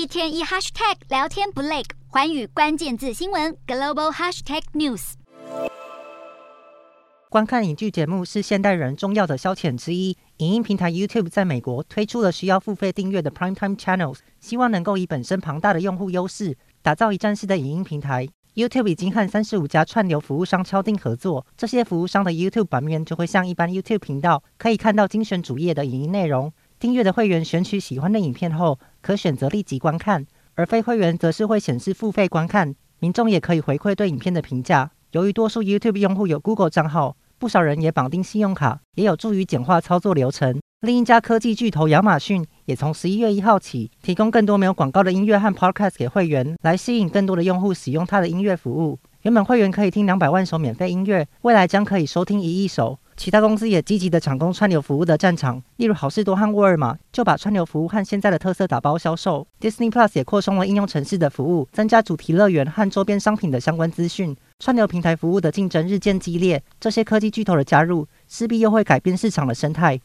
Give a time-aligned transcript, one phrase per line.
[0.00, 5.12] 一天一 hashtag 聊天不累，寰宇关键字新闻 global hashtag news。
[7.28, 10.16] 观看影剧节目是现代人重要的消遣之一。
[10.38, 18.26] 影音平台 YouTube 在美国推出了需要付费订阅的 Primetime Channels，希望能够以本身庞大的用户优势，打造一站式的影音平台。
[18.54, 26.50] YouTube 已经和三十五家串流服务商敲定合作，这些服务商的 YouTube 版面就会像一般 YouTube 频道，可以看到精选主页的影音内容。
[26.80, 30.22] 订阅的会员选取喜欢的影片后，可选择立即观看；
[30.54, 32.74] 而非会员则是会显示付费观看。
[33.00, 34.90] 民众也可以回馈对影片的评价。
[35.10, 40.58] 由于多数 YouTube 用户有 Google 账号，不少人也绑定信用卡，也有助于简化操作流程。
[40.80, 48.98] 另一家科技巨头亚马逊也从十一月一号起，提供更多没有广告的音乐和 Podcast 给会员，来吸引更多的用户使用它的音乐服务。
[49.20, 52.98] 原本会员可以听两百万首免费音乐，未来将可以收听一亿首。
[53.20, 59.46] 其他公司也积极的抢攻串流服务的战场，例如好事多和沃尔玛就把串流服务和现在的特色打包销售。
[59.60, 64.34] Disney Plus 也扩充了应用城市的服务，增加主题乐园和周边商品的相关资讯。
[64.58, 69.98] 串流平台服务的竞争日渐激烈，这些科技巨头的加入势必又会改变市场的生态。